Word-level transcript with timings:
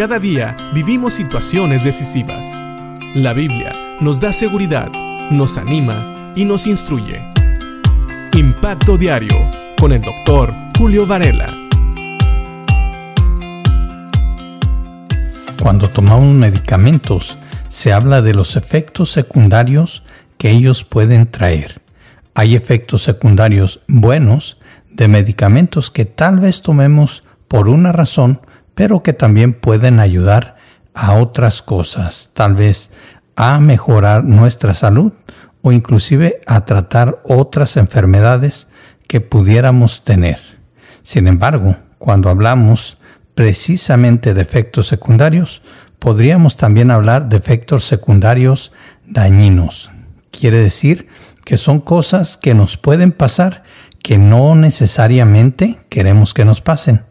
Cada 0.00 0.18
día 0.18 0.56
vivimos 0.72 1.12
situaciones 1.12 1.84
decisivas. 1.84 2.46
La 3.14 3.34
Biblia 3.34 3.98
nos 4.00 4.18
da 4.18 4.32
seguridad, 4.32 4.90
nos 5.30 5.58
anima 5.58 6.32
y 6.34 6.46
nos 6.46 6.66
instruye. 6.66 7.22
Impacto 8.32 8.96
Diario 8.96 9.36
con 9.78 9.92
el 9.92 10.00
doctor 10.00 10.54
Julio 10.78 11.06
Varela. 11.06 11.54
Cuando 15.62 15.90
tomamos 15.90 16.34
medicamentos, 16.34 17.36
se 17.68 17.92
habla 17.92 18.22
de 18.22 18.32
los 18.32 18.56
efectos 18.56 19.10
secundarios 19.10 20.02
que 20.38 20.50
ellos 20.50 20.82
pueden 20.82 21.30
traer. 21.30 21.82
Hay 22.32 22.56
efectos 22.56 23.02
secundarios 23.02 23.82
buenos 23.86 24.56
de 24.90 25.08
medicamentos 25.08 25.90
que 25.90 26.06
tal 26.06 26.40
vez 26.40 26.62
tomemos 26.62 27.22
por 27.48 27.68
una 27.68 27.92
razón, 27.92 28.40
pero 28.74 29.02
que 29.02 29.12
también 29.12 29.52
pueden 29.52 30.00
ayudar 30.00 30.56
a 30.94 31.14
otras 31.14 31.62
cosas, 31.62 32.30
tal 32.34 32.54
vez 32.54 32.90
a 33.36 33.60
mejorar 33.60 34.24
nuestra 34.24 34.74
salud 34.74 35.12
o 35.62 35.72
inclusive 35.72 36.40
a 36.46 36.64
tratar 36.64 37.20
otras 37.24 37.76
enfermedades 37.76 38.68
que 39.06 39.20
pudiéramos 39.20 40.04
tener. 40.04 40.38
Sin 41.02 41.26
embargo, 41.26 41.76
cuando 41.98 42.28
hablamos 42.28 42.98
precisamente 43.34 44.34
de 44.34 44.42
efectos 44.42 44.88
secundarios, 44.88 45.62
podríamos 45.98 46.56
también 46.56 46.90
hablar 46.90 47.28
de 47.28 47.36
efectos 47.36 47.84
secundarios 47.84 48.72
dañinos. 49.06 49.90
Quiere 50.30 50.58
decir 50.58 51.08
que 51.44 51.58
son 51.58 51.80
cosas 51.80 52.36
que 52.36 52.54
nos 52.54 52.76
pueden 52.76 53.12
pasar 53.12 53.64
que 54.02 54.18
no 54.18 54.54
necesariamente 54.54 55.78
queremos 55.88 56.34
que 56.34 56.44
nos 56.44 56.60
pasen. 56.60 57.04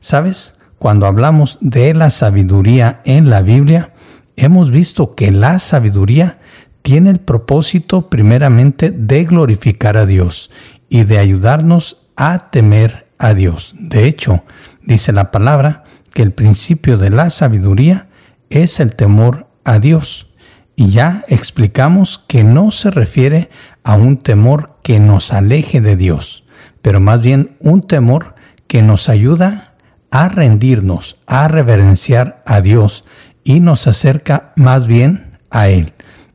¿Sabes? 0.00 0.57
Cuando 0.78 1.06
hablamos 1.06 1.58
de 1.60 1.92
la 1.92 2.10
sabiduría 2.10 3.00
en 3.04 3.30
la 3.30 3.42
Biblia, 3.42 3.92
hemos 4.36 4.70
visto 4.70 5.16
que 5.16 5.32
la 5.32 5.58
sabiduría 5.58 6.38
tiene 6.82 7.10
el 7.10 7.18
propósito 7.18 8.08
primeramente 8.08 8.90
de 8.92 9.24
glorificar 9.24 9.96
a 9.96 10.06
Dios 10.06 10.50
y 10.88 11.02
de 11.02 11.18
ayudarnos 11.18 12.08
a 12.16 12.50
temer 12.50 13.08
a 13.18 13.34
Dios. 13.34 13.74
De 13.78 14.06
hecho, 14.06 14.44
dice 14.82 15.12
la 15.12 15.32
palabra 15.32 15.82
que 16.14 16.22
el 16.22 16.32
principio 16.32 16.96
de 16.96 17.10
la 17.10 17.30
sabiduría 17.30 18.08
es 18.48 18.78
el 18.78 18.94
temor 18.94 19.48
a 19.64 19.80
Dios. 19.80 20.32
Y 20.76 20.90
ya 20.90 21.24
explicamos 21.26 22.22
que 22.28 22.44
no 22.44 22.70
se 22.70 22.92
refiere 22.92 23.50
a 23.82 23.96
un 23.96 24.16
temor 24.16 24.78
que 24.84 25.00
nos 25.00 25.32
aleje 25.32 25.80
de 25.80 25.96
Dios, 25.96 26.44
pero 26.82 27.00
más 27.00 27.20
bien 27.20 27.56
un 27.58 27.84
temor 27.84 28.36
que 28.68 28.80
nos 28.82 29.08
ayuda 29.08 29.67
a 30.10 30.28
rendirnos, 30.28 31.16
a 31.26 31.48
reverenciar 31.48 32.42
a 32.46 32.60
Dios 32.60 33.04
y 33.44 33.60
nos 33.60 33.86
acerca 33.86 34.52
más 34.56 34.86
bien 34.86 35.38
a 35.50 35.68
Él, 35.68 35.92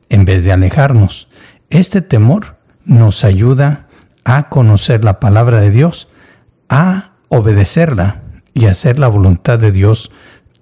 en 0.08 0.24
vez 0.24 0.44
de 0.44 0.52
alejarnos. 0.52 1.28
Este 1.70 2.02
temor 2.02 2.56
nos 2.84 3.24
ayuda 3.24 3.86
a 4.24 4.48
conocer 4.48 5.04
la 5.04 5.20
palabra 5.20 5.60
de 5.60 5.70
Dios, 5.70 6.08
a 6.68 7.12
obedecerla 7.28 8.22
y 8.54 8.66
hacer 8.66 8.98
la 8.98 9.08
voluntad 9.08 9.58
de 9.58 9.72
Dios 9.72 10.10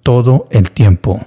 todo 0.01 0.47
el 0.51 0.71
tiempo. 0.71 1.25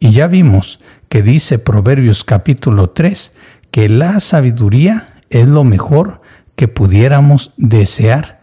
Y 0.00 0.10
ya 0.10 0.26
vimos 0.26 0.80
que 1.08 1.22
dice 1.22 1.58
Proverbios 1.58 2.24
capítulo 2.24 2.90
3 2.90 3.36
que 3.70 3.88
la 3.88 4.20
sabiduría 4.20 5.06
es 5.30 5.48
lo 5.48 5.64
mejor 5.64 6.20
que 6.56 6.68
pudiéramos 6.68 7.52
desear, 7.56 8.37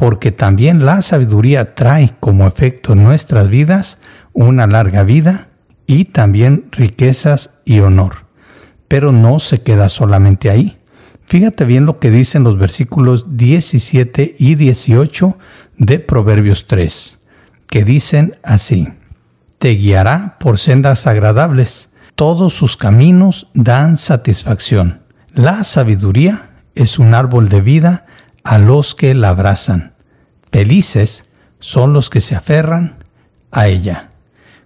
porque 0.00 0.32
también 0.32 0.86
la 0.86 1.02
sabiduría 1.02 1.74
trae 1.74 2.14
como 2.20 2.46
efecto 2.46 2.94
en 2.94 3.04
nuestras 3.04 3.50
vidas 3.50 3.98
una 4.32 4.66
larga 4.66 5.04
vida 5.04 5.48
y 5.86 6.06
también 6.06 6.64
riquezas 6.72 7.60
y 7.66 7.80
honor. 7.80 8.24
Pero 8.88 9.12
no 9.12 9.38
se 9.40 9.60
queda 9.60 9.90
solamente 9.90 10.48
ahí. 10.48 10.78
Fíjate 11.26 11.66
bien 11.66 11.84
lo 11.84 11.98
que 11.98 12.10
dicen 12.10 12.44
los 12.44 12.56
versículos 12.56 13.36
17 13.36 14.36
y 14.38 14.54
18 14.54 15.36
de 15.76 15.98
Proverbios 15.98 16.64
3, 16.64 17.20
que 17.66 17.84
dicen 17.84 18.38
así 18.42 18.88
te 19.58 19.72
guiará 19.72 20.38
por 20.40 20.58
sendas 20.58 21.06
agradables. 21.06 21.90
Todos 22.14 22.54
sus 22.54 22.78
caminos 22.78 23.48
dan 23.52 23.98
satisfacción. 23.98 25.02
La 25.34 25.62
sabiduría 25.62 26.62
es 26.74 26.98
un 26.98 27.12
árbol 27.12 27.50
de 27.50 27.60
vida 27.60 28.06
a 28.44 28.58
los 28.58 28.94
que 28.94 29.14
la 29.14 29.28
abrazan. 29.28 29.90
Felices 30.52 31.26
son 31.58 31.92
los 31.92 32.10
que 32.10 32.20
se 32.20 32.34
aferran 32.34 33.04
a 33.52 33.68
ella. 33.68 34.10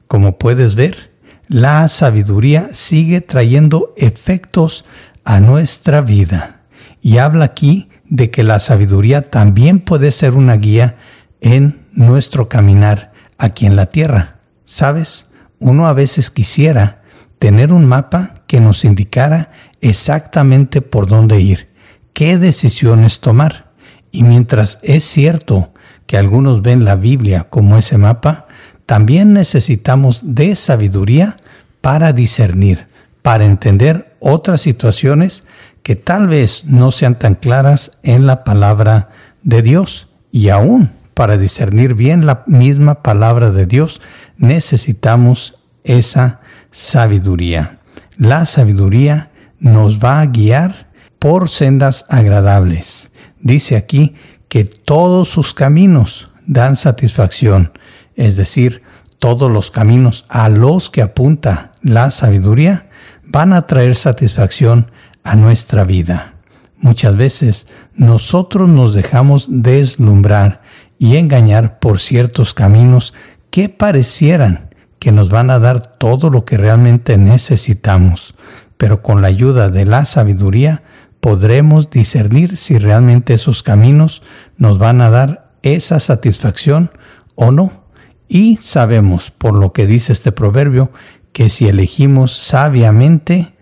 Como 0.06 0.38
puedes 0.38 0.74
ver, 0.74 1.12
la 1.48 1.86
sabiduría 1.88 2.68
sigue 2.72 3.20
trayendo 3.20 3.92
efectos 3.96 4.84
a 5.24 5.40
nuestra 5.40 6.00
vida. 6.00 6.62
Y 7.02 7.18
habla 7.18 7.44
aquí 7.44 7.90
de 8.04 8.30
que 8.30 8.42
la 8.44 8.58
sabiduría 8.60 9.22
también 9.22 9.80
puede 9.80 10.10
ser 10.10 10.34
una 10.34 10.56
guía 10.56 10.96
en 11.40 11.86
nuestro 11.92 12.48
caminar 12.48 13.12
aquí 13.38 13.66
en 13.66 13.76
la 13.76 13.86
tierra. 13.86 14.40
Sabes, 14.64 15.30
uno 15.58 15.86
a 15.86 15.92
veces 15.92 16.30
quisiera 16.30 17.02
tener 17.38 17.72
un 17.72 17.86
mapa 17.86 18.34
que 18.46 18.60
nos 18.60 18.84
indicara 18.84 19.50
exactamente 19.80 20.80
por 20.80 21.06
dónde 21.06 21.40
ir, 21.40 21.68
qué 22.14 22.38
decisiones 22.38 23.20
tomar. 23.20 23.72
Y 24.10 24.22
mientras 24.22 24.78
es 24.82 25.04
cierto 25.04 25.73
que 26.06 26.16
algunos 26.16 26.62
ven 26.62 26.84
la 26.84 26.96
Biblia 26.96 27.46
como 27.50 27.76
ese 27.76 27.98
mapa, 27.98 28.46
también 28.86 29.32
necesitamos 29.32 30.20
de 30.22 30.54
sabiduría 30.56 31.36
para 31.80 32.12
discernir, 32.12 32.86
para 33.22 33.44
entender 33.44 34.16
otras 34.20 34.60
situaciones 34.60 35.44
que 35.82 35.96
tal 35.96 36.28
vez 36.28 36.64
no 36.64 36.90
sean 36.90 37.18
tan 37.18 37.34
claras 37.34 37.98
en 38.02 38.26
la 38.26 38.44
palabra 38.44 39.10
de 39.42 39.62
Dios 39.62 40.08
y 40.32 40.48
aún 40.48 40.92
para 41.14 41.38
discernir 41.38 41.94
bien 41.94 42.26
la 42.26 42.42
misma 42.46 43.02
palabra 43.02 43.50
de 43.50 43.66
Dios, 43.66 44.00
necesitamos 44.36 45.62
esa 45.84 46.40
sabiduría. 46.72 47.78
La 48.16 48.46
sabiduría 48.46 49.30
nos 49.60 50.00
va 50.00 50.20
a 50.20 50.26
guiar 50.26 50.88
por 51.18 51.48
sendas 51.48 52.04
agradables. 52.08 53.10
Dice 53.40 53.76
aquí 53.76 54.16
que 54.54 54.64
todos 54.64 55.28
sus 55.30 55.52
caminos 55.52 56.30
dan 56.46 56.76
satisfacción, 56.76 57.72
es 58.14 58.36
decir, 58.36 58.82
todos 59.18 59.50
los 59.50 59.72
caminos 59.72 60.26
a 60.28 60.48
los 60.48 60.90
que 60.90 61.02
apunta 61.02 61.72
la 61.82 62.12
sabiduría 62.12 62.88
van 63.24 63.52
a 63.52 63.66
traer 63.66 63.96
satisfacción 63.96 64.92
a 65.24 65.34
nuestra 65.34 65.82
vida. 65.82 66.34
Muchas 66.78 67.16
veces 67.16 67.66
nosotros 67.96 68.68
nos 68.68 68.94
dejamos 68.94 69.46
deslumbrar 69.48 70.62
y 71.00 71.16
engañar 71.16 71.80
por 71.80 71.98
ciertos 71.98 72.54
caminos 72.54 73.12
que 73.50 73.68
parecieran 73.68 74.72
que 75.00 75.10
nos 75.10 75.30
van 75.30 75.50
a 75.50 75.58
dar 75.58 75.80
todo 75.80 76.30
lo 76.30 76.44
que 76.44 76.58
realmente 76.58 77.18
necesitamos, 77.18 78.36
pero 78.76 79.02
con 79.02 79.20
la 79.20 79.26
ayuda 79.26 79.68
de 79.68 79.84
la 79.84 80.04
sabiduría 80.04 80.84
podremos 81.24 81.88
discernir 81.88 82.58
si 82.58 82.76
realmente 82.76 83.32
esos 83.32 83.62
caminos 83.62 84.20
nos 84.58 84.76
van 84.76 85.00
a 85.00 85.08
dar 85.08 85.54
esa 85.62 85.98
satisfacción 85.98 86.90
o 87.34 87.50
no. 87.50 87.86
Y 88.28 88.58
sabemos, 88.60 89.30
por 89.30 89.56
lo 89.56 89.72
que 89.72 89.86
dice 89.86 90.12
este 90.12 90.32
proverbio, 90.32 90.92
que 91.32 91.48
si 91.48 91.66
elegimos 91.66 92.36
sabiamente 92.36 93.54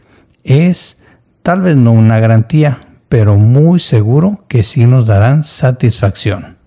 es 0.42 0.98
tal 1.44 1.62
vez 1.62 1.76
no 1.76 1.92
una 1.92 2.18
garantía, 2.18 2.80
pero 3.08 3.38
muy 3.38 3.78
seguro 3.78 4.44
que 4.48 4.64
sí 4.64 4.86
nos 4.86 5.06
darán 5.06 5.44
satisfacción. 5.44 6.58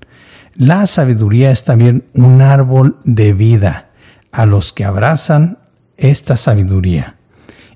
La 0.53 0.87
sabiduría 0.87 1.51
es 1.51 1.65
también 1.65 2.05
un 2.13 2.41
árbol 2.41 2.99
de 3.03 3.33
vida 3.33 3.89
a 4.31 4.45
los 4.45 4.71
que 4.71 4.85
abrazan 4.85 5.57
esta 5.97 6.37
sabiduría 6.37 7.17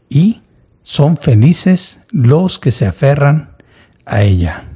y 0.07 0.41
son 0.89 1.17
felices 1.17 1.99
los 2.09 2.57
que 2.57 2.71
se 2.71 2.87
aferran 2.87 3.51
a 4.07 4.23
ella. 4.23 4.69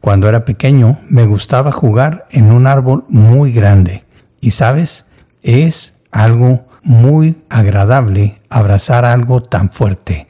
Cuando 0.00 0.26
era 0.26 0.46
pequeño 0.46 0.98
me 1.10 1.26
gustaba 1.26 1.72
jugar 1.72 2.26
en 2.30 2.50
un 2.52 2.66
árbol 2.66 3.04
muy 3.10 3.52
grande 3.52 4.06
y 4.40 4.52
sabes, 4.52 5.04
es 5.42 6.04
algo 6.10 6.66
muy 6.82 7.42
agradable 7.50 8.40
abrazar 8.48 9.04
algo 9.04 9.42
tan 9.42 9.70
fuerte. 9.70 10.26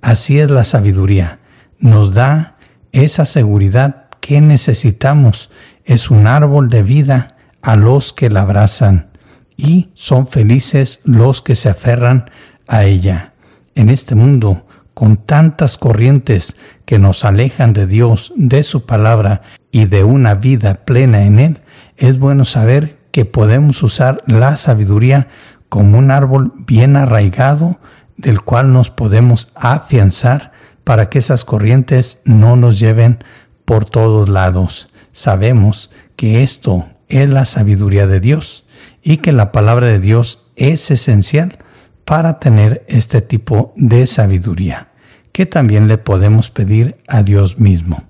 Así 0.00 0.40
es 0.40 0.50
la 0.50 0.64
sabiduría. 0.64 1.40
Nos 1.78 2.14
da 2.14 2.56
esa 2.92 3.26
seguridad 3.26 4.06
que 4.20 4.40
necesitamos 4.40 5.50
es 5.84 6.10
un 6.10 6.26
árbol 6.26 6.70
de 6.70 6.82
vida 6.82 7.28
a 7.60 7.76
los 7.76 8.14
que 8.14 8.30
la 8.30 8.40
abrazan 8.40 9.10
y 9.54 9.90
son 9.92 10.26
felices 10.26 11.00
los 11.04 11.42
que 11.42 11.56
se 11.56 11.68
aferran 11.68 12.30
a 12.68 12.84
ella. 12.84 13.31
En 13.74 13.88
este 13.88 14.14
mundo, 14.14 14.66
con 14.94 15.16
tantas 15.16 15.78
corrientes 15.78 16.56
que 16.84 16.98
nos 16.98 17.24
alejan 17.24 17.72
de 17.72 17.86
Dios, 17.86 18.32
de 18.36 18.62
su 18.62 18.84
palabra 18.84 19.42
y 19.70 19.86
de 19.86 20.04
una 20.04 20.34
vida 20.34 20.84
plena 20.84 21.24
en 21.24 21.38
Él, 21.38 21.60
es 21.96 22.18
bueno 22.18 22.44
saber 22.44 22.98
que 23.10 23.24
podemos 23.24 23.82
usar 23.82 24.22
la 24.26 24.56
sabiduría 24.56 25.28
como 25.68 25.98
un 25.98 26.10
árbol 26.10 26.52
bien 26.66 26.96
arraigado 26.96 27.78
del 28.16 28.42
cual 28.42 28.72
nos 28.72 28.90
podemos 28.90 29.50
afianzar 29.54 30.52
para 30.84 31.08
que 31.08 31.18
esas 31.18 31.44
corrientes 31.44 32.18
no 32.24 32.56
nos 32.56 32.78
lleven 32.78 33.24
por 33.64 33.84
todos 33.84 34.28
lados. 34.28 34.90
Sabemos 35.12 35.90
que 36.16 36.42
esto 36.42 36.88
es 37.08 37.28
la 37.28 37.44
sabiduría 37.44 38.06
de 38.06 38.20
Dios 38.20 38.64
y 39.02 39.18
que 39.18 39.32
la 39.32 39.52
palabra 39.52 39.86
de 39.86 40.00
Dios 40.00 40.50
es 40.56 40.90
esencial 40.90 41.58
para 42.04 42.38
tener 42.38 42.84
este 42.88 43.20
tipo 43.20 43.72
de 43.76 44.06
sabiduría, 44.06 44.88
que 45.32 45.46
también 45.46 45.88
le 45.88 45.98
podemos 45.98 46.50
pedir 46.50 46.96
a 47.08 47.22
Dios 47.22 47.58
mismo. 47.58 48.04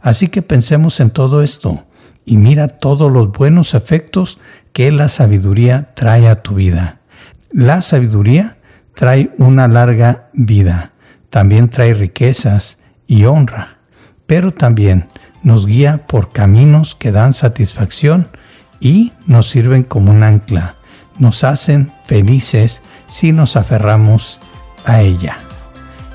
Así 0.00 0.28
que 0.28 0.42
pensemos 0.42 1.00
en 1.00 1.10
todo 1.10 1.42
esto 1.42 1.84
y 2.24 2.36
mira 2.36 2.68
todos 2.68 3.10
los 3.12 3.32
buenos 3.32 3.74
efectos 3.74 4.38
que 4.72 4.90
la 4.90 5.08
sabiduría 5.08 5.94
trae 5.94 6.28
a 6.28 6.42
tu 6.42 6.54
vida. 6.54 7.00
La 7.50 7.82
sabiduría 7.82 8.56
trae 8.94 9.30
una 9.38 9.68
larga 9.68 10.30
vida, 10.32 10.92
también 11.30 11.68
trae 11.68 11.94
riquezas 11.94 12.78
y 13.06 13.24
honra, 13.24 13.78
pero 14.26 14.52
también 14.52 15.08
nos 15.42 15.66
guía 15.66 16.06
por 16.06 16.32
caminos 16.32 16.94
que 16.94 17.12
dan 17.12 17.32
satisfacción 17.32 18.28
y 18.80 19.12
nos 19.26 19.50
sirven 19.50 19.82
como 19.82 20.10
un 20.10 20.22
ancla, 20.22 20.76
nos 21.18 21.44
hacen 21.44 21.92
felices 22.04 22.82
si 23.06 23.32
nos 23.32 23.56
aferramos 23.56 24.40
a 24.84 25.00
ella. 25.00 25.38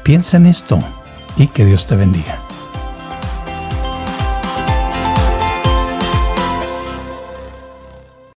Piensa 0.03 0.37
en 0.37 0.45
esto 0.45 0.83
y 1.37 1.47
que 1.47 1.65
Dios 1.65 1.85
te 1.85 1.95
bendiga. 1.95 2.48